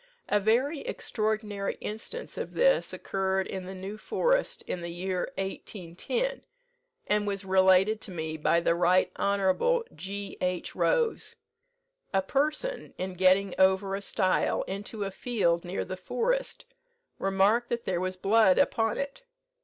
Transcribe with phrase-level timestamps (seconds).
[0.29, 6.41] "A very extraordinary instance of this occurred in the New Forest, in the year 1810,
[7.05, 9.83] and was related to me by the Right Hon.
[9.93, 10.39] G.
[10.41, 10.75] H.
[10.75, 11.35] Rose.
[12.15, 16.65] A person, in getting over a stile into a field near the Forest,
[17.19, 19.21] remarked that there was blood upon it.